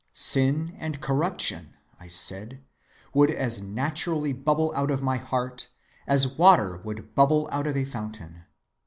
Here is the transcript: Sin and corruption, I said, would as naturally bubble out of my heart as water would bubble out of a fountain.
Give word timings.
Sin 0.15 0.73
and 0.79 0.99
corruption, 0.99 1.75
I 1.99 2.07
said, 2.07 2.63
would 3.13 3.29
as 3.29 3.61
naturally 3.61 4.33
bubble 4.33 4.73
out 4.75 4.89
of 4.89 5.03
my 5.03 5.17
heart 5.17 5.67
as 6.07 6.27
water 6.27 6.77
would 6.77 7.13
bubble 7.13 7.47
out 7.51 7.67
of 7.67 7.77
a 7.77 7.85
fountain. 7.85 8.45